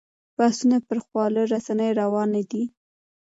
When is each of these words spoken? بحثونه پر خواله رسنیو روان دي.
بحثونه 0.37 0.77
پر 0.87 0.97
خواله 1.05 1.41
رسنیو 1.53 1.97
روان 2.01 2.29
دي. 2.51 2.63